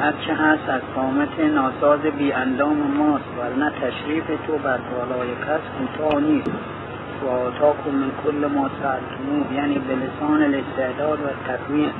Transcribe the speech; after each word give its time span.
هرچه 0.00 0.34
هست 0.34 0.68
از 0.68 0.80
قامت 0.94 1.40
ناساز 1.40 2.00
بی 2.00 2.32
اندام 2.32 2.76
ماست 2.76 3.24
ورنه 3.38 3.70
تشریف 3.70 4.24
تو 4.46 4.58
بر 4.58 4.78
بالای 4.78 5.28
کس 5.28 5.60
کوتاه 5.78 6.20
نیست. 6.20 6.50
و 7.24 7.28
آتاکم 7.28 7.90
من 7.90 8.10
کل 8.24 8.46
ما 8.46 8.70
سألتموه 8.82 9.54
یعنی 9.54 9.78
به 9.78 9.94
لسان 9.94 10.42
الاستعداد 10.42 11.18
و 11.20 11.52
تکوین 11.52 11.90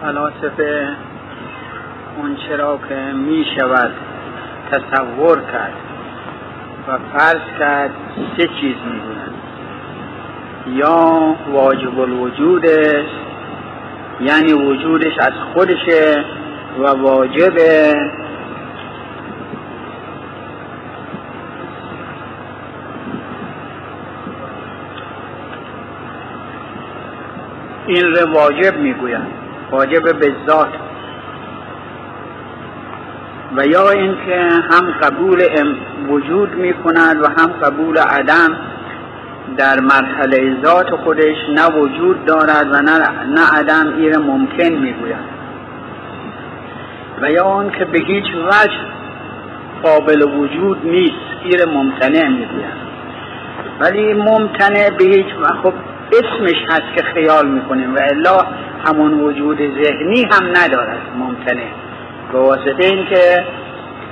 فلاسفه 0.00 0.88
اون 2.16 2.36
چرا 2.36 2.78
که 2.88 2.94
می 2.94 3.44
شود 3.58 3.90
تصور 4.72 5.40
کرد 5.52 5.72
و 6.88 6.98
فرض 6.98 7.58
کرد 7.58 7.90
سه 8.36 8.48
چیز 8.60 8.76
می 8.86 9.00
یا 10.76 11.36
واجب 11.52 12.00
الوجود 12.00 12.64
یعنی 14.20 14.52
وجودش 14.52 15.18
از 15.18 15.32
خودشه 15.54 16.24
و 16.78 16.86
واجبه 16.86 17.94
این 27.86 28.04
رو 28.04 28.32
واجب 28.32 28.78
می‌گویند. 28.78 29.30
واجب 29.70 30.18
به 30.18 30.34
ذات. 30.46 30.68
و 33.56 33.66
یا 33.66 33.90
اینکه 33.90 34.40
هم 34.70 34.90
قبول 35.02 35.42
وجود 36.08 36.54
می‌کند 36.54 37.22
و 37.22 37.26
هم 37.26 37.46
قبول 37.46 37.98
عدم. 37.98 38.56
در 39.56 39.80
مرحله 39.80 40.56
ذات 40.64 40.90
خودش 40.90 41.36
نه 41.54 41.66
وجود 41.66 42.24
دارد 42.24 42.66
و 42.72 42.82
نه, 42.82 43.58
عدم 43.58 43.94
ایر 43.98 44.18
ممکن 44.18 44.72
می‌گوید. 44.72 45.36
و 47.20 47.30
یا 47.30 47.44
آن 47.44 47.70
که 47.70 47.84
به 47.84 47.98
هیچ 47.98 48.24
وجه 48.24 48.78
قابل 49.82 50.22
وجود 50.22 50.78
نیست 50.84 51.44
ایر 51.44 51.64
ممتنع 51.64 52.28
می‌گوید. 52.28 52.86
ولی 53.80 54.12
ممتنع 54.12 54.90
به 54.90 55.04
هیچ 55.04 55.26
خب 55.62 55.72
اسمش 56.12 56.62
هست 56.68 56.96
که 56.96 57.02
خیال 57.14 57.48
می‌کنیم 57.48 57.94
و 57.94 57.98
الا 57.98 58.38
همون 58.86 59.20
وجود 59.20 59.58
ذهنی 59.58 60.24
هم 60.32 60.44
ندارد 60.56 60.98
ممتنع. 61.18 61.68
به 62.32 62.38
واسطه 62.38 62.84
اینکه 62.84 63.44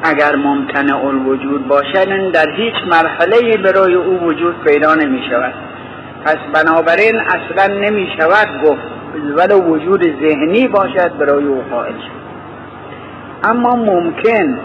اگر 0.06 0.36
ممتنع 0.36 1.04
الوجود 1.04 1.68
باشد 1.68 2.30
در 2.32 2.50
هیچ 2.50 2.74
مرحله 2.90 3.56
برای 3.56 3.94
او 3.94 4.20
وجود 4.20 4.54
پیدا 4.64 4.94
نمی 4.94 5.22
شود 5.30 5.54
پس 6.24 6.36
بنابراین 6.54 7.20
اصلا 7.20 7.74
نمی 7.74 8.08
شود 8.18 8.48
گفت 8.64 8.94
ولو 9.36 9.60
وجود 9.60 10.02
ذهنی 10.02 10.68
باشد 10.68 11.18
برای 11.18 11.44
او 11.44 11.62
قائل 11.70 11.92
شد. 11.92 12.24
اما 13.44 13.76
ممکن 13.76 14.58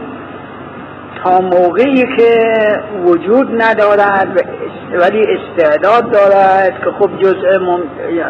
تا 1.24 1.42
موقعی 1.42 2.18
که 2.18 2.62
وجود 3.06 3.62
ندارد 3.62 4.46
ولی 4.94 5.26
استعداد 5.38 6.12
دارد 6.12 6.80
که 6.84 6.92
خب 7.00 7.10
جزء 7.20 7.60
مم... 7.60 7.80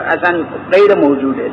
اصلا 0.05 0.43
غیر 0.71 0.95
موجوده. 0.97 1.51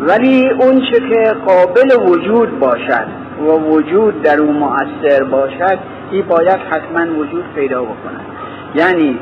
ولی 0.00 0.50
اون 0.50 0.80
چه 0.80 1.00
که 1.08 1.34
قابل 1.46 2.10
وجود 2.10 2.58
باشد 2.58 3.21
و 3.40 3.44
وجود 3.44 4.22
در 4.22 4.40
او 4.40 4.52
مؤثر 4.52 5.24
باشد 5.24 5.78
این 6.10 6.22
باید 6.22 6.60
حتما 6.70 7.14
وجود 7.18 7.44
پیدا 7.54 7.82
بکند. 7.82 8.20
یعنی 8.74 9.18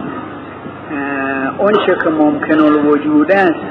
اون 1.58 1.72
چه 1.86 1.96
که 2.04 2.10
ممکن 2.10 2.60
الوجود 2.60 3.32
است 3.32 3.64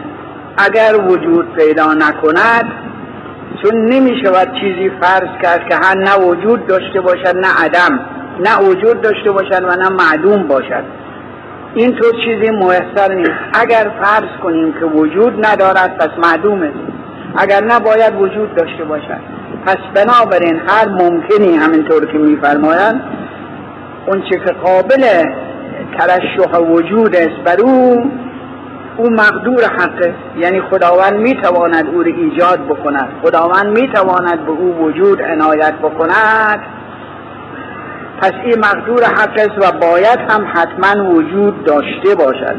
اگر 0.57 0.95
وجود 1.07 1.53
پیدا 1.53 1.93
نکند 1.93 2.71
چون 3.63 3.85
نمی 3.85 4.21
شود 4.23 4.53
چیزی 4.61 4.91
فرض 5.01 5.41
کرد 5.41 5.69
که 5.69 5.75
هم 5.75 5.99
نه 5.99 6.15
وجود 6.15 6.67
داشته 6.67 7.01
باشد 7.01 7.37
نه 7.37 7.47
عدم 7.65 7.99
نه 8.39 8.69
وجود 8.69 9.01
داشته 9.01 9.31
باشد 9.31 9.63
و 9.63 9.75
نه 9.75 9.89
معدوم 9.89 10.47
باشد. 10.47 10.83
این 11.75 11.95
طور 11.95 12.11
چیزی 12.11 12.51
میسر 12.51 13.13
نیست. 13.13 13.31
اگر 13.53 13.91
فرض 14.01 14.41
کنیم 14.43 14.73
که 14.73 14.85
وجود 14.85 15.45
ندارد 15.45 15.97
پس 15.97 16.09
معدومه 16.27 16.71
اگر 17.37 17.63
نه 17.63 17.79
باید 17.79 18.21
وجود 18.21 18.55
داشته 18.55 18.83
باشد. 18.83 19.38
پس 19.69 19.77
بنابراین 19.93 20.61
هر 20.67 20.87
ممکنی 20.87 21.57
همینطور 21.57 22.05
که 22.05 22.17
میفرمایند 22.17 23.01
اون 24.05 24.21
چه 24.21 24.39
که 24.39 24.53
قابل 24.63 25.23
ترشح 25.97 26.57
وجود 26.57 27.15
است 27.15 27.35
بر 27.45 27.61
او 27.61 28.11
او 28.97 29.09
مقدور 29.09 29.63
حقه. 29.63 30.13
یعنی 30.37 30.61
خداوند 30.61 31.13
می‌تواند 31.13 31.87
او 31.87 32.03
را 32.03 32.11
ایجاد 32.11 32.59
بکند. 32.59 33.09
خداوند 33.23 33.79
می‌تواند 33.79 34.45
به 34.45 34.51
او 34.51 34.75
وجود 34.79 35.21
عنایت 35.21 35.73
بکند. 35.73 36.59
پس 38.21 38.33
این 38.43 38.59
مقدور 38.59 39.03
حق 39.03 39.37
است 39.37 39.57
و 39.57 39.77
باید 39.79 40.19
هم 40.29 40.47
حتما 40.53 41.09
وجود 41.09 41.63
داشته 41.63 42.15
باشد. 42.15 42.55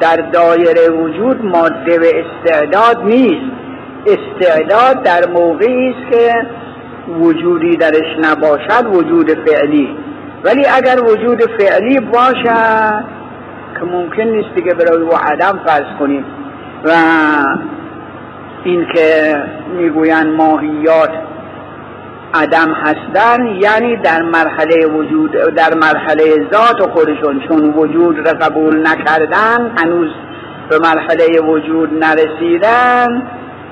در 0.00 0.16
دایره 0.16 0.88
وجود 0.90 1.44
ماده 1.44 1.98
و 1.98 2.04
استعداد 2.04 3.04
نیست. 3.04 3.63
استعداد 4.06 5.02
در 5.02 5.26
موقعی 5.26 5.88
است 5.88 6.10
که 6.10 6.32
وجودی 7.20 7.76
درش 7.76 8.18
نباشد 8.22 8.86
وجود 8.86 9.30
فعلی. 9.48 9.96
ولی 10.44 10.66
اگر 10.66 11.04
وجود 11.04 11.42
فعلی 11.58 12.00
باشد 12.00 13.04
که 13.74 13.84
ممکن 13.92 14.22
نیست 14.22 14.54
دیگه 14.54 14.74
برای 14.74 15.02
و 15.02 15.12
عدم 15.12 15.60
فرض 15.66 15.98
کنیم. 15.98 16.24
و 16.84 16.90
این 18.64 18.86
که 18.94 19.36
می‌گویند 19.76 20.26
ماهیات 20.26 21.10
عدم 22.34 22.72
هستن 22.72 23.46
یعنی 23.46 23.96
در 23.96 24.22
مرحله 24.22 24.86
وجود 24.86 25.32
در 25.32 25.74
مرحله 25.74 26.24
ذات 26.52 26.90
خودشون. 26.90 27.40
چون 27.48 27.70
وجود 27.70 28.28
را 28.28 28.32
قبول 28.32 28.86
نکردن 28.86 29.70
هنوز 29.76 30.10
به 30.68 30.78
مرحله 30.78 31.40
وجود 31.40 32.04
نرسیدن 32.04 33.22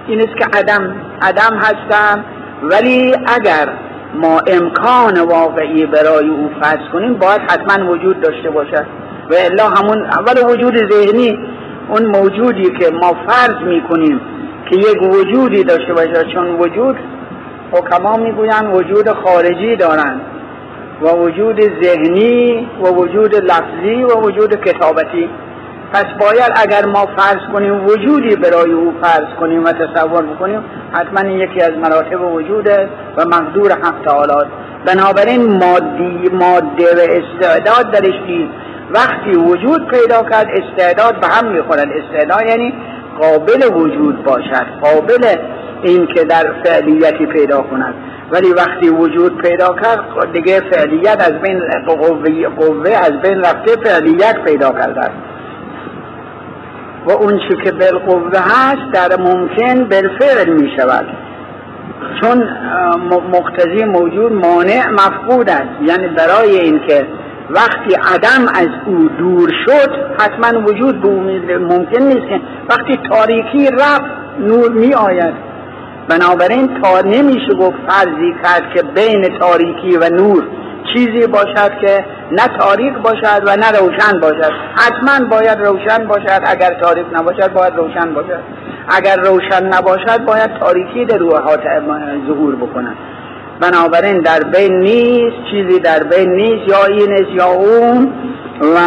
این 0.06 0.20
است 0.20 0.36
که 0.36 0.58
عدم 0.58 0.94
عدم 1.22 1.56
هستن 1.56 2.24
ولی 2.62 3.14
اگر 3.26 3.68
ما 4.14 4.40
امکان 4.46 5.20
واقعی 5.20 5.86
برای 5.86 6.28
او 6.28 6.50
فرض 6.60 6.88
کنیم 6.92 7.14
باید 7.14 7.40
حتما 7.40 7.92
وجود 7.92 8.20
داشته 8.20 8.50
باشد. 8.50 8.86
و 9.30 9.34
الا 9.34 9.68
همون 9.68 10.04
اول 10.04 10.52
وجود 10.52 10.92
ذهنی 10.92 11.38
اون 11.88 12.06
موجودی 12.06 12.70
که 12.80 12.90
ما 12.90 13.16
فرض 13.26 13.62
می‌کنیم 13.66 14.20
که 14.70 14.76
یک 14.76 15.02
وجودی 15.02 15.64
داشته 15.64 15.92
باشد. 15.92 16.28
چون 16.28 16.46
وجود 16.46 16.96
حکما 17.72 18.16
می‌گویند 18.16 18.74
وجود 18.74 19.08
خارجی 19.08 19.76
دارند. 19.76 20.20
و 21.02 21.08
وجود 21.08 21.60
ذهنی 21.82 22.68
و 22.82 22.86
وجود 22.86 23.34
لفظی 23.34 24.02
و 24.02 24.20
وجود 24.20 24.54
کتابتی. 24.64 25.28
پس 25.92 26.04
باید 26.20 26.52
اگر 26.56 26.84
ما 26.84 27.06
فرض 27.16 27.52
کنیم 27.52 27.86
وجودی 27.86 28.36
برای 28.36 28.72
او 28.72 28.94
فرض 29.02 29.34
کنیم 29.40 29.64
و 29.64 29.72
تصور 29.72 30.22
بکنیم 30.22 30.64
حتما 30.92 31.30
یکی 31.30 31.60
از 31.60 31.72
مراتب 31.72 32.34
وجوده 32.34 32.88
و 33.16 33.24
مقدور 33.24 33.72
حق 33.72 33.94
تعالی 34.06 34.48
بنابراین 34.86 35.52
مادی 35.52 36.28
ماده 36.32 36.86
و 36.96 37.00
استعداد 37.00 37.90
درش 37.90 38.14
نیست. 38.26 38.52
وقتی 38.90 39.30
وجود 39.30 39.88
پیدا 39.88 40.22
کرد 40.22 40.46
استعداد 40.50 41.20
به 41.20 41.26
هم 41.26 41.52
می‌خورد. 41.52 41.88
استعداد 41.88 42.46
یعنی 42.46 42.74
قابل 43.20 43.74
وجود 43.74 44.24
باشد 44.24 44.66
قابل 44.82 45.36
این 45.82 46.06
که 46.06 46.24
در 46.24 46.52
فعلیتی 46.64 47.26
پیدا 47.26 47.62
کند. 47.62 47.94
ولی 48.30 48.52
وقتی 48.52 48.88
وجود 48.88 49.42
پیدا 49.42 49.76
کرد 49.82 50.32
دیگه 50.32 50.60
فعلیت 50.60 51.20
از 51.20 51.32
بین 51.32 51.60
قوه, 51.86 52.48
قوه 52.48 52.90
از 52.90 53.20
بین 53.20 53.40
رفته 53.40 53.76
فعلیت 53.84 54.44
پیدا 54.44 54.70
کرده 54.70 55.00
است. 55.00 55.31
و 57.06 57.10
اون 57.10 57.38
چی 57.38 57.56
که 57.64 57.72
بالقوه 57.72 58.40
هست 58.40 58.92
در 58.92 59.20
ممکن 59.20 59.84
بالفعل 59.84 60.52
می 60.52 60.70
شود 60.76 61.06
چون 62.20 62.48
مقتضی 63.32 63.84
موجود 63.84 64.32
مانع 64.32 64.90
مفقود 64.90 65.50
است. 65.50 65.82
یعنی 65.82 66.08
برای 66.08 66.60
اینکه 66.60 67.06
وقتی 67.50 67.94
عدم 68.14 68.48
از 68.54 68.68
او 68.86 69.08
دور 69.08 69.50
شد 69.66 69.90
حتما 70.18 70.60
وجود 70.60 71.00
به 71.46 71.58
ممکن 71.58 72.02
نیست 72.02 72.44
وقتی 72.68 72.98
تاریکی 73.10 73.70
رفت 73.70 74.10
نور 74.38 74.72
می 74.72 74.94
آید 74.94 75.34
بنابراین 76.08 76.80
تا 76.82 77.00
نمیشه 77.00 77.54
گفت 77.54 77.76
فرضی 77.88 78.34
کرد 78.42 78.62
که 78.74 78.82
بین 78.82 79.38
تاریکی 79.38 79.96
و 79.96 80.08
نور 80.08 80.44
چیزی 80.92 81.26
باشد 81.26 81.78
که 81.80 82.04
نه 82.32 82.58
تاریک 82.58 82.94
باشد 82.94 83.42
و 83.46 83.56
نه 83.56 83.70
روشن 83.70 84.20
باشد. 84.20 84.52
حتما 84.74 85.28
باید 85.28 85.58
روشن 85.58 86.06
باشد. 86.06 86.42
اگر 86.46 86.74
تاریک 86.82 87.06
نباشد 87.12 87.52
باید 87.52 87.76
روشن 87.76 88.14
باشد. 88.14 88.42
اگر 88.88 89.16
روشن 89.16 89.66
نباشد 89.66 90.24
باید 90.24 90.50
تاریکی 90.60 91.04
در 91.04 91.18
روح 91.18 91.42
ظهور 92.26 92.56
بکند 92.56 92.96
بنابراین 93.60 94.20
در 94.20 94.40
بین 94.40 94.80
نیست 94.80 95.36
چیزی 95.50 95.80
در 95.80 96.02
بین 96.02 96.32
نیست 96.32 96.68
یا 96.68 96.84
این 96.84 97.12
است 97.12 97.30
یا 97.30 97.46
اون. 97.46 98.12
و 98.60 98.78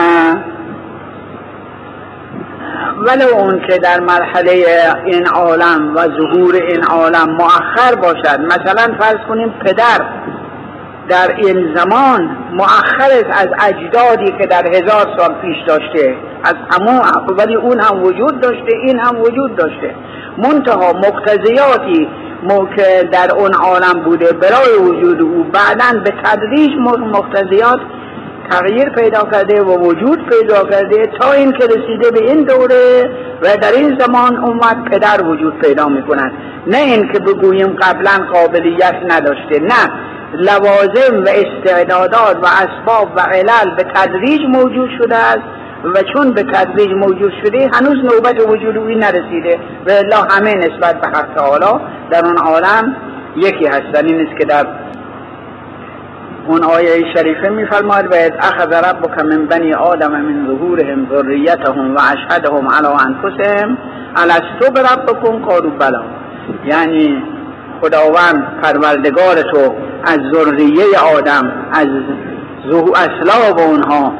ولو 3.00 3.38
اون 3.38 3.62
که 3.68 3.78
در 3.78 4.00
مرحله 4.00 4.66
این 5.06 5.28
عالم 5.28 5.96
و 5.96 6.02
ظهور 6.02 6.56
این 6.56 6.84
عالم 6.84 7.30
مؤخر 7.30 7.96
باشد. 7.96 8.40
مثلا 8.40 8.96
فرض 9.00 9.18
کنیم 9.30 9.50
پدر. 9.50 10.02
در 11.10 11.36
این 11.38 11.76
زمان 11.76 12.38
مؤخر 12.54 13.12
از 13.32 13.48
اجدادی 13.62 14.32
که 14.40 14.48
در 14.48 14.68
هزار 14.68 15.18
سال 15.18 15.36
پیش 15.42 15.58
داشته. 15.68 16.16
از 16.44 16.56
همون 16.72 17.02
ولی 17.38 17.56
اون 17.56 17.80
هم 17.80 18.04
وجود 18.04 18.40
داشته 18.40 18.76
این 18.84 19.00
هم 19.00 19.22
وجود 19.22 19.56
داشته. 19.56 19.96
منتها 20.38 20.94
مقتضیاتی 20.94 22.08
که 22.76 23.10
در 23.12 23.32
اون 23.36 23.54
عالم 23.54 24.04
بوده. 24.06 24.32
برای 24.34 24.78
وجود 24.90 25.22
او 25.22 25.44
بعدا 25.44 26.00
به 26.04 26.14
تدریج 26.24 26.72
مقتضیات 27.14 27.80
تغییر 28.50 28.90
پیدا 28.90 29.24
کرده 29.32 29.62
و 29.62 29.78
وجود 29.78 30.30
پیدا 30.30 30.64
کرده 30.64 31.08
تا 31.20 31.32
این 31.32 31.52
که 31.52 31.66
رسیده 31.66 32.12
به 32.12 32.32
این 32.32 32.44
دوره 32.44 33.10
و 33.42 33.58
در 33.62 33.72
این 33.72 34.00
زمان 34.00 34.38
اومد 34.38 34.90
پدر 34.92 35.24
وجود 35.24 35.60
پیدا 35.60 35.88
می‌کنند 35.88 36.32
نه 36.68 36.78
این 36.78 37.12
که 37.14 37.20
بگوییم 37.20 37.76
قبلا 37.82 38.26
قابلیت 38.34 38.96
نداشته 39.10 39.60
نه. 39.60 40.15
لوازم 40.40 41.24
و 41.24 41.30
استعدادات 41.30 42.38
و 42.44 42.46
اسباب 42.46 43.12
و 43.16 43.20
علل 43.20 43.76
به 43.76 43.84
تدریج 43.84 44.42
موجود 44.48 44.90
شده 45.02 45.16
است 45.16 45.44
و 45.84 46.02
چون 46.14 46.32
به 46.32 46.44
تدریج 46.44 46.92
موجود 46.92 47.34
شده 47.44 47.70
هنوز 47.74 48.14
نوبت 48.14 48.50
وجود 48.50 48.78
اوی 48.78 48.96
نرسیده 48.96 49.60
و 49.88 49.92
الله 49.92 50.34
همه 50.36 50.54
نسبت 50.56 51.02
به 51.02 51.08
حق 51.08 51.34
تعالی 51.36 51.80
در 52.10 52.26
اون 52.26 52.38
عالم 52.38 52.96
یکی 53.36 53.68
هستن 53.68 54.06
این 54.06 54.28
است 54.28 54.40
که 54.40 54.46
در 54.46 54.68
اون 56.48 56.64
آیه 56.64 57.14
شریفه 57.16 57.50
میفرماید 57.50 58.06
و 58.06 58.16
اخذ 58.40 58.74
ربک 58.74 59.20
من 59.20 59.46
بنی 59.46 59.74
آدم 59.74 60.12
من 60.12 60.48
ظهورهم 60.48 61.08
ذریتهم 61.10 61.96
و 61.96 62.00
اشهدهم 62.00 62.68
علی 62.68 62.88
انفسهم 62.88 63.78
الستو 64.16 64.72
بربکم؟ 64.76 65.46
قالوا 65.46 65.70
بلا. 65.70 66.04
یعنی 66.66 67.24
خداوند 67.86 68.62
پروردگار 68.64 69.36
تو 69.36 69.76
از 70.04 70.20
ذریه 70.34 71.00
آدم 71.18 71.52
از 71.74 71.88
اسلاب 72.96 73.60
اونها 73.60 74.14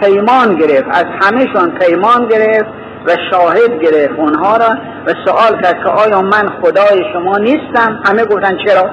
پیمان 0.00 0.54
گرفت. 0.54 0.88
از 0.90 1.04
همهشان 1.22 1.70
پیمان 1.70 2.28
گرفت 2.28 2.70
و 3.06 3.16
شاهد 3.30 3.80
گرفت 3.82 4.18
اونها 4.18 4.56
را 4.56 4.68
و 5.06 5.14
سوال 5.24 5.62
کرد 5.62 5.82
که 5.82 5.88
آیا 5.88 6.22
من 6.22 6.48
خدای 6.62 7.04
شما 7.12 7.38
نیستم؟ 7.38 8.00
همه 8.04 8.24
گفتن 8.24 8.56
چرا؟ 8.66 8.90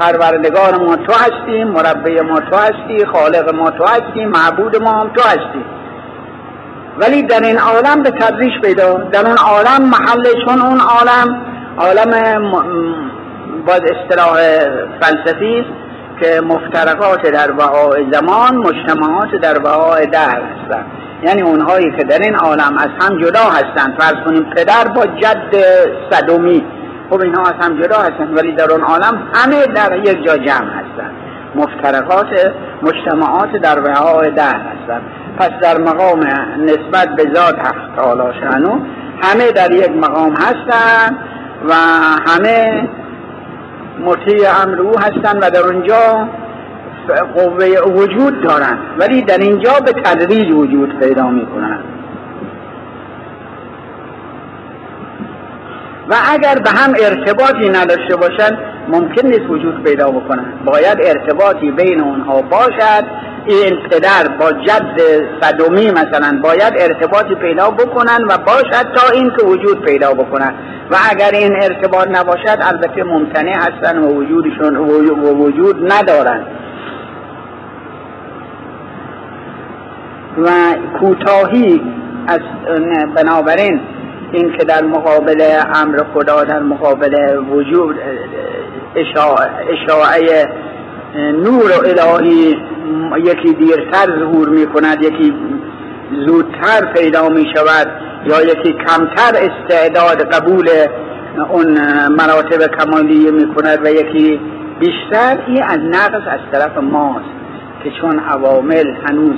پروردگار 0.00 0.78
ما 0.78 0.96
تو 0.96 1.12
هستی 1.12 1.64
مربی 1.64 2.20
ما 2.20 2.40
تو 2.40 2.56
هستی 2.56 3.06
خالق 3.12 3.54
ما 3.54 3.70
تو 3.70 3.84
هستی 3.84 4.24
معبود 4.24 4.82
ما 4.82 4.92
هم 4.92 5.10
تو 5.14 5.22
هستی. 5.22 5.64
ولی 6.98 7.22
در 7.22 7.40
این 7.40 7.58
عالم 7.58 8.02
به 8.02 8.10
تدریج 8.10 8.60
پیدا 8.62 8.94
در 8.94 9.26
اون 9.26 9.36
عالم 9.36 9.82
محل 9.82 10.24
چون 10.46 10.60
اون 10.60 10.80
عالم 10.80 11.53
عالم 11.78 12.12
باز 13.66 13.80
اصطلاح 13.80 14.34
فلسفی 15.00 15.64
که 16.20 16.40
مفترقات 16.40 17.26
در 17.26 17.50
بهای 17.50 18.06
زمان 18.12 18.56
مجتمعات 18.56 19.30
در 19.42 19.58
بهای 19.58 20.06
در 20.06 20.42
هستند. 20.42 20.86
یعنی 21.22 21.42
اونهایی 21.42 21.92
که 21.98 22.04
در 22.04 22.18
این 22.18 22.34
عالم 22.34 22.76
از 22.78 22.88
هم 23.00 23.18
جدا 23.18 23.40
هستند. 23.40 23.94
فرض 23.98 24.24
کنیم 24.24 24.44
پدر 24.56 24.88
با 24.88 25.06
جد 25.06 25.54
صدومی. 26.10 26.64
خب 27.10 27.20
اینها 27.20 27.42
از 27.42 27.54
هم 27.66 27.82
جدا 27.82 27.96
هستند 27.96 28.38
ولی 28.38 28.52
در 28.52 28.72
اون 28.72 28.82
عالم 28.82 29.28
همه 29.34 29.66
در 29.66 29.98
یک 29.98 30.24
جا 30.24 30.36
جمع 30.36 30.70
هستند. 30.70 31.12
مفترقات 31.54 32.52
مجتمعات 32.82 33.56
در 33.62 33.80
بهای 33.80 34.30
در 34.30 34.56
هستند. 34.56 35.02
پس 35.38 35.50
در 35.62 35.78
مقام 35.78 36.20
نسبت 36.58 37.08
به 37.16 37.22
ذات 37.34 37.58
حق 37.58 37.96
تعالی 37.96 38.22
همه 39.22 39.52
در 39.52 39.72
یک 39.72 39.90
مقام 39.90 40.32
هستند. 40.32 41.18
و 41.68 41.74
همه 42.26 42.88
مطیع 44.04 44.62
امر 44.62 44.80
او 44.80 44.98
هستند 44.98 45.38
و 45.42 45.50
در 45.50 45.66
اونجا 45.66 46.28
قوه 47.34 47.66
وجود 47.80 48.42
دارند 48.42 48.78
ولی 48.98 49.22
در 49.22 49.38
اینجا 49.38 49.72
به 49.84 49.92
تدریج 49.92 50.52
وجود 50.52 50.98
پیدا 50.98 51.30
می‌کنند 51.30 51.84
و 56.10 56.14
اگر 56.32 56.54
به 56.54 56.70
هم 56.70 56.94
ارتباطی 57.02 57.68
نداشته 57.68 58.16
باشند 58.16 58.58
ممکن 58.88 59.26
نیست 59.26 59.50
وجود 59.50 59.82
پیدا 59.84 60.10
بکنند 60.10 60.64
باید 60.64 60.98
ارتباطی 61.02 61.70
بین 61.70 62.00
اونها 62.00 62.42
باشد 62.42 63.04
این 63.46 63.76
پدر 63.90 64.28
با 64.40 64.52
جد 64.52 65.00
صدومی 65.40 65.90
مثلا 65.90 66.40
باید 66.42 66.74
ارتباطی 66.78 67.34
پیدا 67.34 67.70
بکنن 67.70 68.24
و 68.28 68.38
باشد 68.38 68.86
تا 68.94 69.10
این 69.12 69.32
که 69.38 69.44
وجود 69.46 69.84
پیدا 69.84 70.14
بکنن. 70.14 70.54
و 70.90 70.96
اگر 71.10 71.30
این 71.32 71.62
ارتباط 71.62 72.08
نباشد 72.08 72.58
البته 72.60 73.02
ممتنع 73.02 73.56
هستن 73.56 73.98
و 73.98 74.06
وجودشون 74.06 74.76
و 74.76 75.34
وجود 75.34 75.92
ندارن. 75.92 76.46
و 80.38 80.50
کوتاهی 81.00 81.80
از 82.26 82.40
بنابراین 83.16 83.80
این 84.32 84.52
که 84.52 84.64
در 84.64 84.84
مقابل 84.84 85.60
امر 85.74 86.00
خدا 86.14 86.44
در 86.44 86.60
مقابل 86.60 87.36
وجود 87.50 87.96
اشاعه 89.70 90.48
نور 91.14 91.72
الهی 91.72 92.56
یکی 93.18 93.52
دیرتر 93.52 94.06
ظهور 94.18 94.48
می 94.48 94.66
کند 94.66 95.02
یکی 95.02 95.34
زودتر 96.26 96.92
پیدا 96.94 97.28
می 97.28 97.46
شود 97.56 97.86
یا 98.26 98.42
یکی 98.42 98.72
کمتر 98.72 99.32
استعداد 99.34 100.34
قبول 100.34 100.68
اون 101.50 101.78
مراتب 102.08 102.76
کمالی 102.78 103.30
می 103.30 103.54
کند 103.54 103.78
و 103.84 103.90
یکی 103.90 104.40
بیشتر 104.80 105.38
این 105.46 105.62
از 105.62 105.78
نقص 105.78 106.22
از 106.26 106.40
طرف 106.52 106.78
ماست 106.78 107.24
که 107.84 107.90
چون 108.00 108.18
عوامل 108.18 108.94
هنوز 109.06 109.36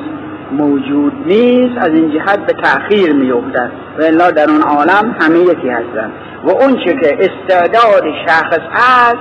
موجود 0.53 1.13
نیست 1.27 1.79
از 1.79 1.89
این 1.89 2.11
جهت 2.11 2.47
به 2.47 2.53
تأخیر 2.53 3.13
می 3.13 3.33
افتد 3.33 3.71
و 3.99 4.03
الا 4.03 4.31
در 4.31 4.51
اون 4.51 4.63
عالم 4.63 5.17
همه 5.21 5.39
یکی 5.39 5.69
هستند. 5.69 6.13
و 6.45 6.51
اون 6.51 6.77
که 6.77 7.19
استعداد 7.19 8.05
شخص 8.27 8.59
است 8.75 9.19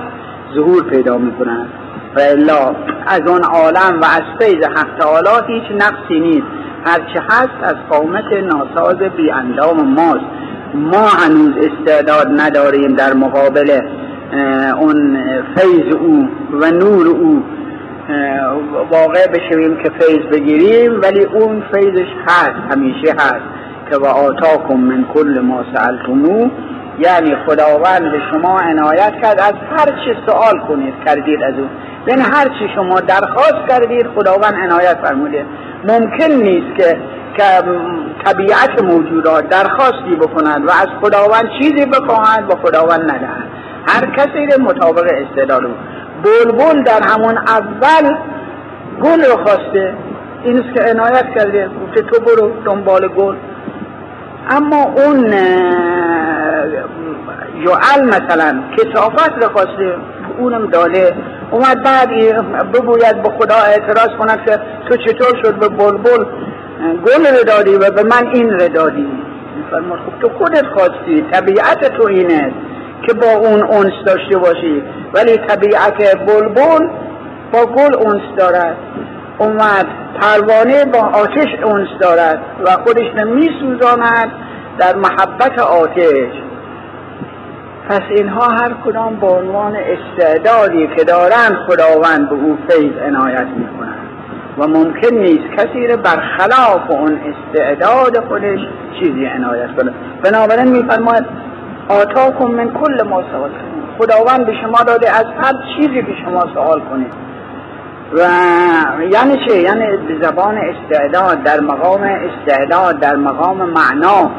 ظهور 0.54 0.84
پیدا 0.84 1.18
می 1.18 1.32
کند 1.32 1.68
و 2.16 2.20
الا 2.20 2.74
از 3.06 3.20
اون 3.26 3.42
عالم 3.42 4.00
و 4.00 4.04
از 4.04 4.22
فیض 4.38 4.64
حق 4.64 4.98
تعالی 4.98 5.52
هیچ 5.52 5.64
نقصی 5.82 6.20
نیست. 6.20 6.46
هرچه 6.84 7.20
هست 7.28 7.62
از 7.62 7.76
قومت 7.90 8.32
ناساز 8.32 8.96
بی 8.96 9.30
اندام 9.30 9.88
ماست. 9.88 10.24
ما 10.74 11.08
هنوز 11.08 11.52
استعداد 11.56 12.40
نداریم 12.40 12.94
در 12.94 13.14
مقابل 13.14 13.80
اون 14.78 15.18
فیض 15.56 15.94
او 15.94 16.28
و 16.52 16.70
نور 16.70 17.06
او 17.06 17.42
واقع 18.90 19.26
بشویم 19.26 19.76
که 19.76 19.90
فیض 19.90 20.26
بگیریم 20.32 21.00
ولی 21.00 21.24
اون 21.24 21.62
فیضش 21.72 22.08
هست 22.28 22.72
همیشه 22.72 23.12
هست. 23.12 23.56
که 23.90 23.96
و 23.96 24.06
آتاکم 24.06 24.76
من 24.76 25.04
کل 25.14 25.40
ما 25.40 25.64
سألتمو 25.74 26.50
یعنی 26.98 27.36
خداوند 27.46 28.12
شما 28.30 28.60
عنایت 28.60 29.12
کرد. 29.22 29.40
از 29.40 29.54
هر 29.76 29.86
چه 29.86 30.16
سوال 30.26 30.58
کنید 30.68 30.94
کردید 31.06 31.42
از 31.42 31.54
او. 31.58 31.68
یعنی 32.06 32.22
هر 32.22 32.44
چی 32.44 32.68
شما 32.74 33.00
درخواست 33.00 33.68
کردید 33.68 34.06
خداوند 34.06 34.54
عنایت 34.54 34.98
فرموده. 35.02 35.44
ممکن 35.84 36.32
نیست 36.32 36.76
که 36.78 36.98
طبیعت 38.24 38.82
موجودات 38.82 39.48
درخواستی 39.48 40.16
بکند 40.20 40.64
و 40.66 40.70
از 40.70 40.88
خداوند 41.02 41.50
چیزی 41.60 41.86
بخواهد 41.86 42.44
و 42.50 42.56
خداوند 42.56 43.00
ندهد. 43.00 43.46
هر 43.86 44.06
کسی 44.06 44.62
مطابق 44.62 45.12
استعداد 45.12 45.62
بلبل 46.22 46.82
در 46.82 47.02
همون 47.02 47.38
اول 47.38 48.16
گل 49.02 49.24
رو 49.24 49.44
خواسته. 49.44 49.94
این 50.44 50.58
است 50.58 50.74
که 50.74 50.90
عنایت 50.90 51.26
کرده. 51.34 51.68
گفته 51.68 52.02
تو 52.02 52.20
برو 52.20 52.52
دنبال 52.64 53.08
گل. 53.08 53.36
اما 54.50 54.82
اون 54.96 55.34
جعل 57.64 58.04
مثلا 58.04 58.62
کسافت 58.76 59.44
رو 59.44 59.48
خواسته 59.48 59.94
اونم 60.38 60.66
داده 60.66 61.14
اومد 61.50 61.82
بعد 61.84 62.08
بگوید 62.72 63.22
به 63.22 63.28
خدا 63.28 63.54
اعتراض 63.54 64.08
کند 64.18 64.38
که 64.46 64.58
تو 64.88 64.96
چطور 64.96 65.42
شد 65.44 65.54
به 65.54 65.68
بلبل 65.68 66.24
گل 67.06 67.26
رو 67.36 67.44
دادی 67.46 67.76
و 67.76 67.90
به 67.90 68.02
من 68.02 68.26
این 68.32 68.50
رو 68.50 68.68
دادی. 68.68 69.08
میفرماد 69.56 69.98
خب 69.98 70.20
تو 70.20 70.28
خودت 70.38 70.66
خواستی 70.66 71.26
طبیعت 71.32 71.96
تو 71.96 72.06
اینه 72.06 72.52
که 73.06 73.14
با 73.14 73.26
اون 73.26 73.62
اونس 73.62 73.92
داشته 74.06 74.38
باشی. 74.38 74.82
ولی 75.14 75.36
طبیعت 75.36 76.16
بلبل 76.26 76.88
با 77.52 77.66
گل 77.66 77.94
اونس 77.94 78.22
دارد. 78.36 78.76
اومد 79.38 79.86
پروانه 80.20 80.84
با 80.84 80.98
آتش 80.98 81.48
اونس 81.64 81.88
دارد 82.00 82.38
و 82.64 82.70
خودش 82.70 83.24
میسوزاند 83.26 84.32
در 84.78 84.96
محبت 84.96 85.58
آتش. 85.58 86.45
پس 87.88 88.00
اینها 88.10 88.48
هر 88.48 88.74
کدام 88.84 89.16
به 89.16 89.26
عنوان 89.26 89.76
استعدادی 89.76 90.88
که 90.96 91.04
دارند 91.04 91.56
خداوند 91.68 92.28
به 92.28 92.34
او 92.34 92.58
فیض 92.68 92.92
عنایت 93.06 93.46
می‌کنند. 93.56 94.06
و 94.58 94.66
ممکن 94.66 95.16
نیست 95.16 95.44
کسی 95.58 95.86
رو 95.86 95.96
برخلاف 95.96 96.90
اون 96.90 97.20
استعداد 97.26 98.24
خودش 98.28 98.58
چیزی 99.00 99.26
عنایت 99.26 99.76
کنه. 99.76 99.92
بنابراین 100.22 100.68
میفرماید 100.68 101.24
آتاکم 101.88 102.46
من 102.46 102.70
کل 102.70 103.02
ما 103.02 103.22
سوال 103.32 103.50
خداوند 103.98 104.46
به 104.46 104.52
شما 104.62 104.82
داده 104.86 105.10
از 105.10 105.24
هر 105.42 105.52
چیزی 105.76 106.02
که 106.02 106.12
شما 106.24 106.44
سوال 106.54 106.80
کنید. 106.80 107.12
و 108.12 108.20
یعنی 109.10 109.46
چه؟ 109.48 109.58
یعنی 109.58 109.84
زبان 110.22 110.58
استعداد 110.58 111.42
در 111.42 111.60
مقام 111.60 112.02
استعداد 112.02 113.00
در 113.00 113.16
مقام 113.16 113.56
معنا 113.56 114.30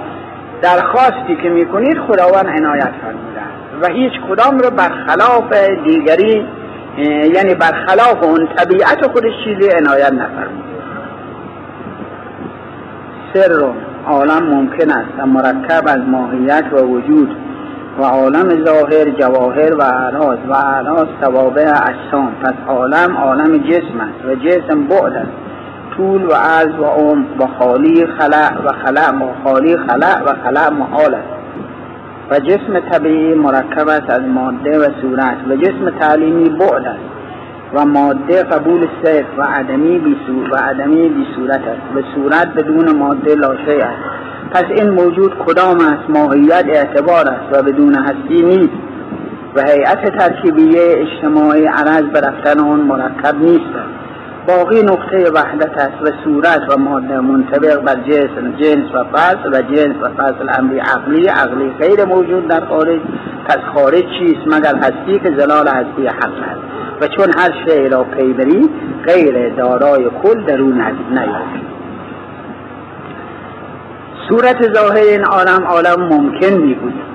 درخواستی 0.62 1.36
که 1.44 1.50
می‌کنید 1.50 1.98
خداوند 1.98 2.48
عنایت 2.48 2.92
فرمودن 3.02 3.37
و 3.82 3.88
هیچ 3.88 4.14
کدام 4.30 4.58
رو 4.58 4.70
برخلاف 4.70 5.54
دیگری 5.84 6.46
یعنی 7.36 7.56
برخلاف 7.56 8.24
اون 8.24 8.48
طبیعت 8.58 9.08
خودش 9.12 9.34
چیزی 9.44 9.70
عنایت 9.70 10.14
نفرمود. 10.14 10.64
سر 13.34 13.74
عالم 14.08 14.44
ممکن 14.44 14.92
است 14.92 15.10
و 15.18 15.26
مرکب 15.26 15.84
از 15.88 16.00
ماهیت 16.00 16.66
و 16.74 16.78
وجود 16.78 17.36
و 18.00 18.04
عالم 18.04 18.66
ظاهر 18.66 19.10
جواهر 19.10 19.76
و 19.76 19.82
اعراض 19.82 20.38
و 20.50 20.54
اعراض 20.54 21.08
توابع 21.22 21.62
اجسام. 21.62 22.36
پس 22.44 22.54
عالم 22.68 23.18
عالم 23.18 23.58
جسم 23.58 24.00
است 24.00 24.26
و 24.26 24.36
جسم 24.36 24.84
بعد 24.84 25.14
است 25.14 25.32
طول 25.98 26.26
و 26.26 26.34
عرض 26.34 26.80
و 26.80 26.86
عمق 26.86 27.42
و 27.42 27.48
خالی 27.60 28.06
خلع 28.06 28.54
و 28.66 28.72
خلع 28.86 29.10
و 29.10 29.34
خالی 29.44 29.78
خلع 29.78 30.22
و 30.24 30.34
خلع 30.44 30.70
محال 30.70 31.16
است. 31.16 31.37
و 32.32 32.40
جسم 32.40 32.80
طبیعی 32.80 33.34
مرکب 33.34 33.88
است 33.88 34.10
از 34.10 34.22
ماده 34.22 34.80
و 34.80 34.88
صورت 35.02 35.38
و 35.50 35.56
جسم 35.56 35.90
تعلیمی 36.00 36.50
بعد 36.50 36.86
است 36.86 37.18
و 37.74 37.86
ماده 37.86 38.44
قبول 38.44 38.88
صرف 39.04 39.26
و 39.38 39.42
عدمی 39.42 40.00
بی 40.00 40.16
و 40.52 40.56
عدمی 40.56 41.10
بی 41.10 41.26
صورت 41.36 41.62
است. 41.62 41.96
و 41.96 42.02
صورت 42.16 42.48
بدون 42.48 42.98
ماده 42.98 43.36
لاشه 43.36 43.84
است. 43.84 44.04
پس 44.52 44.64
این 44.70 44.90
موجود 44.90 45.36
کدام 45.46 45.78
است؟ 45.78 46.10
ماهیت 46.10 46.66
اعتبار 46.70 47.28
است 47.28 47.60
و 47.60 47.64
بدون 47.64 47.96
هستی 47.96 48.44
نیست. 48.44 48.78
و 49.56 49.62
هیئت 49.62 50.18
ترکیبیه 50.18 50.82
اجتماعی 50.82 51.66
عرض 51.66 52.04
به 52.04 52.20
رفتن 52.20 52.60
آن 52.60 52.80
مرکب 52.80 53.36
نیست. 53.42 53.97
باقی 54.48 54.82
نقطه 54.82 55.32
وحدت 55.34 55.78
است 55.78 56.02
و 56.02 56.06
صورت 56.24 56.62
و 56.70 56.78
ماده 56.80 57.20
منطبق 57.20 57.82
بر 57.82 57.96
جسم 57.96 58.52
جنس 58.60 58.96
و 58.96 59.04
فصل 59.04 59.54
و 59.54 59.62
جنس 59.62 59.96
و 60.02 60.10
فصل 60.10 60.60
امری 60.60 60.80
عقلی 60.80 61.28
عقلی 61.28 61.70
غیر 61.70 62.06
موجود 62.06 62.48
در 62.48 62.66
خارج. 62.66 63.00
پس 63.46 63.58
خارج 63.76 64.04
چیست؟ 64.20 64.42
مگر 64.48 64.76
هستی 64.76 65.20
که 65.20 65.36
زلال 65.38 65.68
هستی 65.68 66.08
حق 66.08 66.34
است؟ 66.42 66.62
و 67.02 67.08
چون 67.08 67.34
هر 67.38 67.52
شی 67.66 67.90
را 67.90 68.04
پیبری 68.04 68.70
غیر 69.06 69.50
دارای 69.50 70.10
کل 70.24 70.44
در 70.44 70.62
او 70.62 70.74
نیابی 71.12 71.62
صورت 74.30 74.74
ظاهر 74.74 74.98
این 74.98 75.24
عالم 75.24 75.64
عالم 75.64 76.02
ممکن 76.02 76.54
می‌گوید 76.54 77.08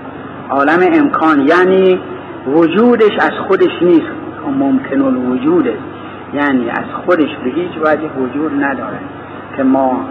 عالم 0.51 0.81
امکان 0.93 1.41
یعنی 1.41 2.01
وجودش 2.47 3.13
از 3.21 3.33
خودش 3.49 3.83
نیست. 3.83 4.13
ممکن 4.59 5.03
الوجود 5.03 5.69
است 5.69 5.92
یعنی 6.35 6.71
از 6.71 6.85
خودش 7.07 7.37
به 7.45 7.51
هیچ 7.51 7.73
وجه 7.85 8.11
وجود 8.19 8.65
نداره 8.65 8.99
که 9.57 9.63
ما 9.63 10.05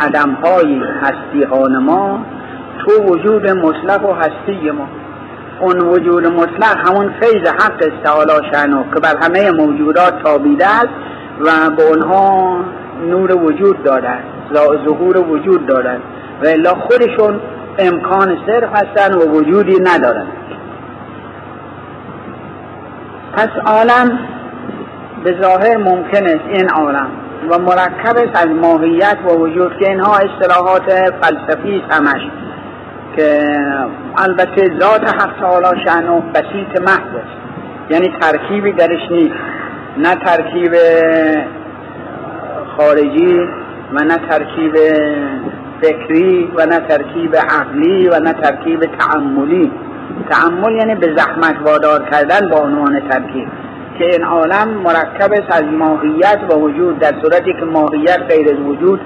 عدم 0.00 0.30
های 0.30 0.82
هستی 1.02 1.46
ما 1.80 2.20
تو 2.78 3.02
وجود 3.02 3.50
مطلق 3.50 4.10
و 4.10 4.12
هستی 4.12 4.70
ما. 4.70 4.88
اون 5.60 5.80
وجود 5.80 6.26
مطلق 6.26 6.88
همون 6.88 7.14
فیض 7.20 7.48
حق 7.48 7.76
است 7.76 8.02
تعالی 8.04 8.46
شنو 8.52 8.82
که 8.94 9.00
بر 9.00 9.16
همه 9.22 9.50
موجودات 9.50 10.22
تابیده 10.22 10.66
است 10.66 10.88
و 11.40 11.70
به 11.76 11.82
اونها 11.82 12.56
نور 13.10 13.36
وجود 13.36 13.82
دارد 13.82 14.24
ظهور 14.84 15.18
وجود 15.18 15.66
دارد 15.66 16.00
و 16.42 16.46
الا 16.46 16.74
خودشون 16.74 17.40
امکان 17.78 18.36
صرف 18.46 18.70
هستن 18.74 19.14
و 19.14 19.20
وجودی 19.20 19.76
ندارن. 19.80 20.26
پس 23.36 23.48
عالم 23.66 24.18
به 25.24 25.36
ظاهر 25.42 25.76
ممکن 25.76 26.26
است 26.26 26.44
این 26.48 26.68
عالم 26.68 27.08
و 27.50 27.58
مرکب 27.58 28.16
است 28.16 28.44
از 28.44 28.48
ماهیت 28.48 29.16
و 29.24 29.28
وجود 29.28 29.78
که 29.78 29.88
اینها 29.88 30.16
اصطلاحات 30.16 30.92
فلسفی 31.22 31.82
همش 31.90 32.22
که 33.16 33.40
البته 34.18 34.70
ذات 34.80 35.14
حق 35.14 35.40
تعالی 35.40 35.84
شأنه 35.84 36.22
بسیط 36.34 36.80
محض 36.80 37.14
است. 37.14 37.44
یعنی 37.90 38.12
ترکیبی 38.20 38.72
درش 38.72 39.10
نیست. 39.10 39.34
نه 39.98 40.14
ترکیب 40.14 40.72
خارجی 42.76 43.38
و 43.92 44.04
نه 44.04 44.18
ترکیب 44.28 44.76
فکری 45.82 46.52
و 46.56 46.66
نه 46.66 46.80
ترکیب 46.80 47.36
عقلی 47.36 48.08
و 48.08 48.20
نه 48.20 48.32
ترکیب 48.32 48.80
تعملی 48.80 49.72
تعمل 50.30 50.72
یعنی 50.72 50.94
به 50.94 51.14
زحمت 51.16 51.56
وادار 51.64 52.02
کردن 52.10 52.48
با 52.48 52.58
عنوان 52.58 53.00
ترکیب. 53.08 53.48
که 53.98 54.04
این 54.04 54.24
عالم 54.24 54.68
مرکب 54.68 55.32
است 55.32 55.52
از 55.52 55.62
ماهیت 55.62 56.38
و 56.50 56.54
وجود 56.54 56.98
در 56.98 57.12
صورتی 57.22 57.52
که 57.52 57.64
ماهیت 57.64 58.18
غیر 58.28 58.48
از 58.48 58.60
وجود 58.66 59.00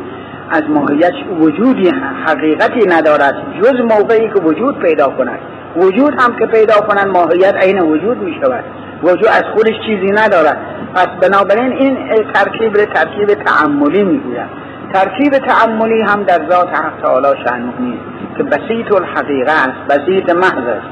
از 0.51 0.63
ماهیت 0.69 1.13
وجودی 1.41 1.91
حقیقتی 2.27 2.87
ندارد 2.89 3.35
جز 3.63 3.81
موقعی 3.81 4.29
که 4.29 4.41
وجود 4.41 4.79
پیدا 4.79 5.09
کند. 5.09 5.39
وجود 5.77 6.15
هم 6.19 6.37
که 6.37 6.47
پیدا 6.47 6.75
کنند 6.75 7.07
ماهیت 7.07 7.55
عین 7.55 7.81
وجود 7.81 8.19
می 8.19 8.35
شود 8.43 8.65
وجود 9.03 9.27
از 9.27 9.43
خودش 9.55 9.75
چیزی 9.87 10.11
ندارد. 10.11 10.57
پس 10.95 11.07
بنابراین 11.07 11.73
این 11.73 11.97
ترکیب 12.35 12.85
ترکیب 12.85 13.35
تعملی 13.35 14.05
می‌گوید. 14.05 14.69
ترکیب 14.95 15.39
تعملی 15.39 16.03
هم 16.03 16.23
در 16.23 16.41
ذات 16.51 16.69
حق 16.69 17.03
تعالی 17.03 17.45
شأنه 17.45 17.73
نیست 17.81 18.03
که 18.37 18.43
بسیط 18.43 18.93
الحقیقه 18.93 19.53
است 19.53 20.01
بسیط 20.01 20.31
محض 20.31 20.67
است. 20.67 20.89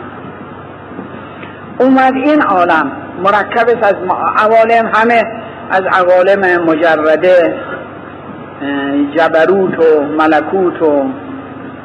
اومد 1.78 2.14
این 2.14 2.42
عالم 2.42 2.92
مرکب 3.25 3.68
از 3.82 3.94
عوالم 4.37 4.90
همه 4.94 5.23
از 5.70 5.82
عوالم 5.92 6.64
مجرده 6.64 7.54
جبروت 9.16 9.78
و 9.78 10.02
ملکوت 10.02 10.82
و 10.82 11.04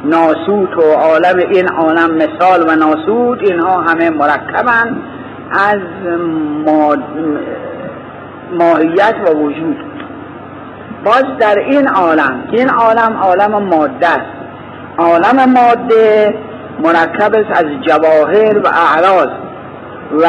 ناسوت 0.03 0.77
و 0.77 0.91
عالم 0.91 1.37
این 1.37 1.67
عالم 1.67 2.11
مثال 2.13 2.69
و 2.69 2.75
ناسوت 2.75 3.39
اینها 3.41 3.81
همه 3.81 4.09
مرکبن 4.09 4.97
از 5.51 5.79
ماهیت 8.59 9.15
و 9.25 9.29
وجود. 9.29 9.77
باز 11.05 11.23
در 11.39 11.59
این 11.59 11.87
عالم 11.87 12.43
این 12.51 12.69
عالم 12.69 13.17
عالم 13.21 13.63
ماده 13.63 14.07
است. 14.07 14.31
عالم 14.97 15.53
ماده 15.53 16.33
مرکب 16.83 17.35
است 17.35 17.59
از 17.59 17.65
جواهر 17.87 18.59
و 18.59 18.67
اعراض. 18.67 19.29
و 20.13 20.25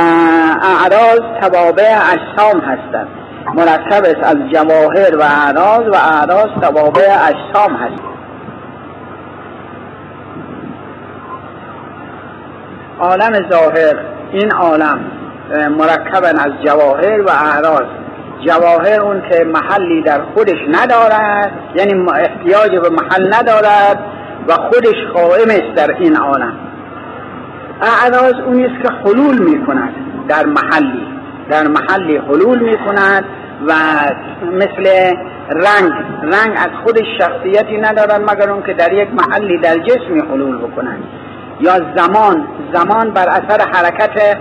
اعراض 0.62 1.20
توابع 1.40 1.96
اجسام 2.12 2.60
هستند. 2.60 3.08
مرکب 3.54 4.04
است 4.04 4.22
از 4.22 4.36
جواهر 4.52 5.16
و 5.16 5.22
اعراض 5.22 5.88
و 5.92 5.94
اعراض 5.94 6.48
توابع 6.60 7.08
اجسام 7.28 7.74
هست. 7.74 8.02
عالم 13.00 13.50
ظاهر 13.50 13.96
این 14.32 14.52
عالم 14.52 15.00
مرکب 15.78 16.24
از 16.24 16.52
جواهر 16.64 17.22
و 17.22 17.30
اعراض. 17.30 17.86
جواهر 18.46 19.00
اون 19.00 19.22
که 19.30 19.44
محلی 19.44 20.02
در 20.02 20.20
خودش 20.34 20.58
ندارد 20.68 21.52
یعنی 21.74 22.10
احتیاج 22.10 22.70
به 22.70 22.88
محل 22.88 23.34
ندارد 23.34 23.98
و 24.48 24.52
خودش 24.52 24.96
قائم 25.14 25.48
است 25.48 25.74
در 25.76 25.90
این 25.98 26.16
عالم. 26.16 26.61
اعراض 27.82 28.34
اونی 28.46 28.64
است 28.64 28.82
که 28.82 28.88
حلول 28.88 29.38
می 29.38 29.66
کند 29.66 29.94
در 30.28 30.46
محلی. 30.46 31.06
در 31.50 31.68
محلی 31.68 32.16
حلول 32.16 32.58
می 32.58 32.78
کند 32.78 33.24
و 33.66 33.74
مثل 34.52 35.14
رنگ 35.50 35.92
رنگ 36.22 36.56
از 36.56 36.70
خودش 36.84 37.06
شخصیتی 37.18 37.76
ندارد 37.76 38.30
مگر 38.30 38.50
اون 38.50 38.62
که 38.62 38.72
در 38.72 38.92
یک 38.92 39.08
محلی 39.14 39.58
در 39.58 39.78
جسمی 39.78 40.20
حلول 40.20 40.58
بکند 40.58 41.02
یا 41.60 41.72
زمان 41.96 42.44
زمان 42.74 43.10
بر 43.10 43.28
اثر 43.28 43.60
حرکت 43.72 44.38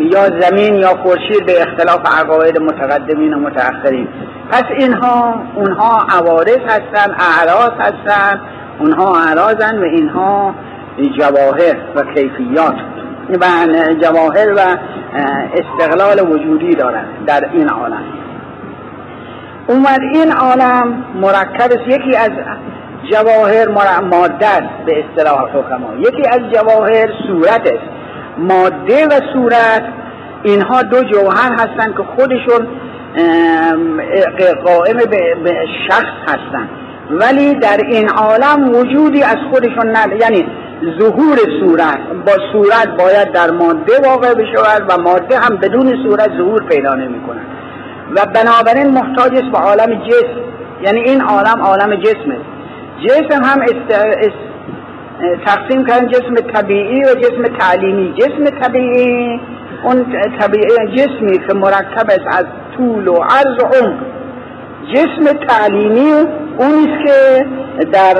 یا 0.00 0.40
زمین 0.40 0.74
یا 0.74 0.88
خورشید 0.88 1.46
به 1.46 1.62
اختلاف 1.62 2.00
عقاید 2.20 2.58
متقدمین 2.58 3.34
و 3.34 3.38
متأخرین. 3.38 4.08
پس 4.50 4.64
اینها 4.78 5.34
اونها 5.54 6.06
عوارض 6.08 6.58
هستن 6.68 7.14
اعراض 7.18 7.72
هستن 7.78 8.40
اونها 8.78 9.16
اعراضن 9.18 9.78
و 9.78 9.84
اینها 9.84 10.54
جواهر 11.18 11.76
و 11.94 12.02
کیفیات. 12.14 12.76
و 13.40 13.44
جواهر 14.02 14.52
و 14.56 14.60
استقلال 15.54 16.32
وجودی 16.32 16.74
دارند 16.74 17.08
در 17.26 17.48
این 17.52 17.68
عالم. 17.68 18.04
اومد 19.68 20.00
این 20.14 20.32
عالم 20.32 21.04
مرکب 21.14 21.70
است 21.72 21.88
یکی 21.88 22.16
از 22.16 22.30
جواهر 23.12 23.68
ماده 24.00 24.46
است 24.46 24.84
به 24.86 25.04
اصطلاح 25.04 25.50
حکما. 25.50 25.94
یکی 25.98 26.28
از 26.28 26.40
جواهر 26.52 27.08
صورت 27.26 27.60
است. 27.66 27.90
ماده 28.38 29.06
و 29.06 29.20
صورت 29.32 29.82
اینها 30.42 30.82
دو 30.82 31.02
جوهر 31.02 31.52
هستند 31.52 31.96
که 31.96 32.02
خودشون 32.16 32.66
قائم 34.64 34.96
به 35.44 35.54
شخص 35.88 36.14
هستن 36.28 36.68
ولی 37.10 37.54
در 37.54 37.80
این 37.88 38.08
عالم 38.08 38.74
وجودی 38.74 39.22
از 39.22 39.36
خودشون 39.50 39.96
ند 39.96 40.12
یعنی 40.20 40.46
ظهور 41.00 41.38
صورت. 41.60 41.98
با 42.26 42.32
صورت 42.52 42.88
باید 42.98 43.32
در 43.32 43.50
ماده 43.50 43.92
واقع 44.04 44.34
بشود 44.34 44.82
و 44.88 45.02
ماده 45.02 45.38
هم 45.38 45.56
بدون 45.56 46.02
صورت 46.02 46.30
ظهور 46.36 46.62
پیدا 46.62 46.94
نمی 46.94 47.20
و 48.16 48.26
بنابراین 48.26 48.90
محتاج 48.90 49.32
است 49.32 49.52
به 49.52 49.58
عالم 49.58 50.02
جسم. 50.02 50.40
یعنی 50.82 51.00
این 51.00 51.20
عالم 51.20 51.62
عالم 51.62 51.96
جسمه. 51.96 52.36
جسم 53.04 53.42
هم 53.44 53.60
است... 53.60 53.92
است... 53.92 54.46
تقسیم 55.46 55.84
کردن 55.84 56.08
جسم 56.08 56.34
طبیعی 56.34 57.00
و 57.00 57.14
جسم 57.14 57.42
تعلیمی. 57.58 58.14
جسم 58.18 58.44
طبیعی 58.44 59.40
اون 59.84 60.06
طبیعی 60.40 60.96
جسمی 60.96 61.38
که 61.38 61.54
مرکب 61.54 62.10
است 62.10 62.26
از 62.26 62.44
طول 62.76 63.08
و 63.08 63.14
عرض 63.14 63.62
و 63.62 63.66
عمق. 63.66 63.98
جسم 64.94 65.46
تعلیمی 65.48 66.10
اونیست 66.58 67.06
که 67.06 67.46
در 67.92 68.14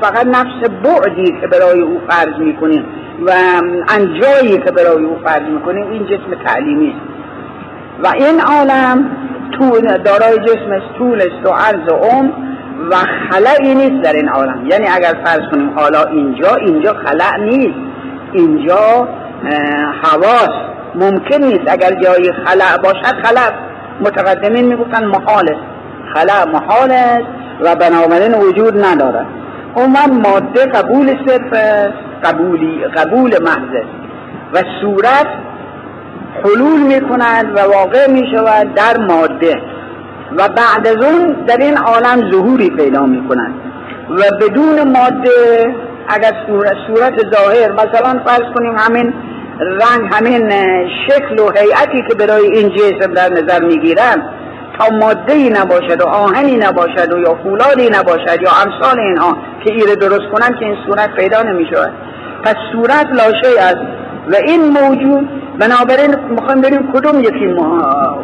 فقط 0.00 0.26
نفس 0.26 0.68
بعدی 0.84 1.40
که 1.40 1.46
برای 1.46 1.80
او 1.80 2.00
فرض 2.08 2.38
می‌کنیم 2.38 2.84
و 3.26 3.32
انجایی 3.88 4.58
که 4.58 4.70
برای 4.70 5.04
او 5.04 5.18
فرض 5.24 5.42
می‌کنیم 5.42 5.90
این 5.90 6.04
جسم 6.04 6.44
تعلیمی. 6.46 6.88
است 6.88 7.00
و 8.04 8.08
این 8.24 8.40
عالم 8.40 9.10
دارای 10.04 10.38
جسم 10.38 10.72
است 10.72 10.98
طول 10.98 11.22
است 11.22 11.46
و 11.46 11.48
عرض 11.48 11.92
و 11.92 11.96
عمق 11.96 12.32
و 12.90 12.96
خلعی 13.30 13.74
نیست 13.74 14.02
در 14.04 14.12
این 14.12 14.28
عالم. 14.28 14.66
یعنی 14.70 14.86
اگر 14.88 15.14
فرض 15.24 15.40
کنیم 15.50 15.78
حالا 15.78 16.04
اینجا 16.04 16.54
اینجا 16.54 16.94
خلع 16.94 17.36
نیست. 17.40 17.78
اینجا 18.32 19.08
حواس 20.02 20.50
ممکن 20.94 21.36
نیست. 21.36 21.62
اگر 21.66 21.90
جای 21.90 22.32
خلع 22.32 22.76
باشد 22.82 23.22
خلع. 23.22 23.52
متقدمین 24.00 24.64
می‌گفتن 24.64 25.04
محال 25.04 25.48
است. 25.48 25.64
خلع 26.14 26.44
محال 26.44 26.90
است. 26.90 27.37
و 27.60 27.76
بنابراین 27.76 28.34
وجود 28.34 28.84
ندارد. 28.84 29.26
من 29.76 30.20
ماده 30.24 30.66
قبول 30.66 31.16
صرف 31.26 31.52
قبولی 32.24 32.84
قبول 32.84 33.42
محض. 33.42 33.84
و 34.52 34.62
صورت 34.80 35.26
حلول 36.44 36.80
می 36.80 37.00
کند 37.00 37.56
و 37.56 37.60
واقع 37.60 38.10
می 38.10 38.26
شود 38.34 38.74
در 38.74 38.96
ماده. 38.96 39.62
و 40.36 40.48
بعد 40.48 40.86
از 40.86 40.96
اون 40.96 41.32
در 41.46 41.56
این 41.56 41.76
عالم 41.76 42.30
ظهوری 42.30 42.70
پیدا 42.70 43.06
می 43.06 43.28
کند 43.28 43.54
و 44.10 44.22
بدون 44.40 44.98
ماده 44.98 45.74
اگر 46.08 46.32
صورت, 46.86 47.34
ظاهر 47.34 47.72
مثلا 47.72 48.20
فرض 48.26 48.54
کنیم 48.54 48.74
همین 48.78 49.14
رنگ 49.60 50.10
همین 50.12 50.50
شکل 51.08 51.40
و 51.40 51.50
هیئتی 51.50 52.02
که 52.08 52.14
برای 52.14 52.46
این 52.46 52.68
جسم 52.68 53.14
در 53.14 53.28
نظر 53.28 53.64
می‌گیرن 53.64 54.22
ماده 55.00 55.32
ای 55.32 55.50
نباشد 55.50 56.00
و 56.00 56.06
آهنی 56.06 56.56
نباشد 56.56 57.12
و 57.12 57.18
یا 57.18 57.34
فولادی 57.34 57.88
نباشد 57.88 58.42
یا 58.42 58.50
امثال 58.64 59.00
اینها 59.00 59.36
که 59.64 59.72
ایره 59.72 59.94
درست 59.94 60.32
کنن 60.32 60.58
که 60.58 60.64
این 60.64 60.76
صورت 60.86 61.14
پیدا 61.14 61.42
نمی 61.42 61.66
شود 61.72 61.92
پس 62.44 62.54
صورت 62.72 63.06
لاشه 63.12 63.60
است. 63.60 64.08
و 64.32 64.36
این 64.46 64.60
موجود 64.60 65.28
بنابراین 65.58 66.14
می‌خوایم 66.30 66.60
بریم 66.60 66.92
کدوم 66.92 67.20
یکی 67.20 67.46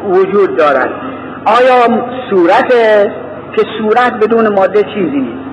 وجود 0.08 0.56
دارد. 0.56 0.90
آیا 1.44 2.04
صورت 2.30 2.68
که 3.56 3.62
صورت 3.78 4.12
بدون 4.12 4.48
ماده 4.48 4.82
چیزی 4.82 5.20
نیست؟ 5.20 5.44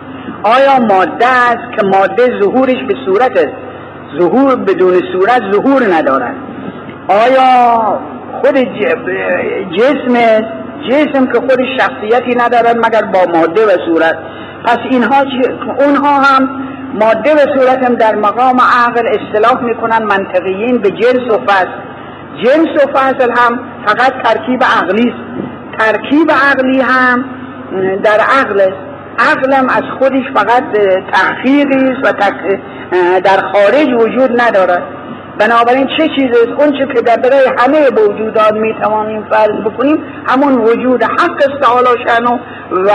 آیا 0.43 0.79
ماده 0.79 1.27
است 1.27 1.77
که 1.77 1.87
ماده 1.87 2.39
ظهورش 2.41 2.83
به 2.87 2.95
صورت 3.05 3.31
است؟ 3.37 3.55
ظهور 4.19 4.55
بدون 4.55 4.93
صورت 5.13 5.41
ظهور 5.51 5.83
ندارد. 5.93 6.35
آیا 7.07 7.99
خود 8.41 8.57
جسم 9.77 10.43
جسم 10.89 11.25
که 11.25 11.39
خود 11.39 11.59
شخصیتی 11.79 12.35
ندارد 12.35 12.77
مگر 12.85 13.01
با 13.01 13.39
ماده 13.39 13.65
و 13.65 13.69
صورت. 13.85 14.17
پس 14.65 14.77
اینها 14.91 15.23
اونها 15.79 16.21
هم 16.21 16.49
ماده 16.93 17.33
و 17.33 17.37
صورت 17.57 17.85
هم 17.85 17.95
در 17.95 18.15
مقام 18.15 18.61
عقل 18.61 19.07
اصطلاح 19.07 19.63
می‌کنن 19.63 20.03
منطقیین 20.03 20.77
به 20.77 20.91
جنس 20.91 21.31
و 21.31 21.45
فصل. 21.47 21.69
جنس 22.43 22.83
و 22.83 22.97
فصل 22.97 23.31
هم 23.31 23.59
فقط 23.85 24.13
ترکیب 24.23 24.63
عقلی 24.63 25.09
است. 25.09 25.21
ترکیب 25.79 26.31
عقلی 26.31 26.81
هم 26.81 27.25
در 28.03 28.19
عقل 28.39 28.71
عقلم 29.19 29.69
از 29.69 29.83
خودش 29.99 30.23
فقط 30.33 30.63
تحقیقی 31.13 31.91
است 31.91 32.01
و 32.03 32.13
در 33.23 33.41
خارج 33.53 33.87
وجود 33.87 34.41
ندارد. 34.41 34.83
بنابراین 35.41 35.87
چه 35.97 36.07
چیز 36.15 36.29
است؟ 36.37 36.61
اون 36.61 36.71
که 36.71 37.01
در 37.01 37.15
برای 37.15 37.45
همه 37.57 37.89
موجودات 37.89 38.53
می‌توانیم 38.53 39.25
فرض 39.31 39.61
بکنیم 39.65 39.97
همون 40.27 40.53
وجود 40.53 41.03
حق 41.03 41.35
است 41.35 41.61
تعالی 41.61 42.03
شنو 42.07 42.37
و 42.71 42.91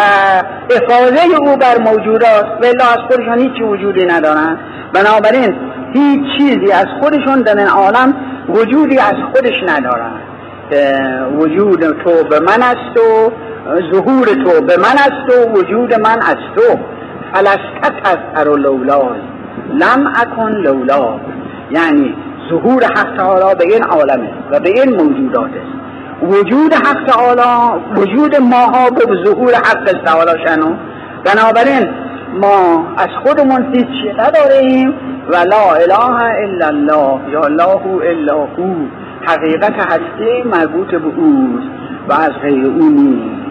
افاظه 0.71 1.37
او 1.41 1.57
بر 1.57 1.79
موجودات 1.79 2.47
ولی 2.63 2.83
از 2.83 2.99
خودشان 3.11 3.39
هیچ 3.39 3.63
وجودی 3.63 4.07
ندارن 4.07 4.59
بنابراین 4.93 5.55
هیچ 5.93 6.21
چیزی 6.39 6.73
از 6.73 6.87
خودشون 7.01 7.43
در 7.43 7.59
این 7.59 7.69
عالم 7.69 8.15
وجودی 8.49 8.99
از 8.99 9.15
خودش 9.35 9.57
ندارن 9.69 10.13
وجود 11.39 11.81
تو 11.81 12.25
به 12.31 12.41
من 12.41 12.63
است 12.63 13.01
و 13.01 13.33
ظهور 13.93 14.27
تو 14.27 14.61
به 14.67 14.77
من 14.77 14.97
است 14.99 15.39
و 15.39 15.59
وجود 15.59 15.95
من 15.95 16.19
از 16.23 16.37
تو. 16.57 16.79
فلسکت 17.33 17.93
از 18.05 18.47
و 18.47 18.57
لولای 18.57 19.19
لم 19.75 20.13
اکن 20.17 20.51
لولا. 20.51 21.21
یعنی 21.71 22.15
ظهور 22.51 22.85
حق 22.85 23.17
تعالی 23.17 23.55
به 23.59 23.75
این 23.75 23.85
عالمه 23.85 24.31
و 24.51 24.61
به 24.61 24.69
این 24.69 24.97
موجودات 24.97 25.51
است. 25.51 25.77
وجود 26.23 26.75
حق 26.75 27.05
تعالی 27.05 27.83
وجود 27.97 28.37
ماها 28.37 28.91
به 28.91 29.25
ظهور 29.25 29.55
حق 29.55 30.03
تعالی 30.05 30.31
شنو. 30.47 30.75
بنابراین 31.25 31.89
ما 32.41 32.87
از 32.97 33.09
خودمون 33.25 33.75
هیچی 33.75 34.13
نداریم. 34.19 34.95
و 35.29 35.37
لا 35.37 35.75
اله 35.75 36.25
الا 36.45 36.67
الله 36.67 37.31
یا 37.31 37.41
الله 37.41 37.87
الا 38.11 38.35
هو. 38.35 38.75
حقیقت 39.27 39.73
هستی 39.73 40.43
مربوط 40.45 40.87
به 40.87 41.07
اوست 41.07 41.69
و 42.09 42.13
از 42.13 42.33
غیر 42.43 42.67
او 42.67 42.89
نیست. 42.89 43.47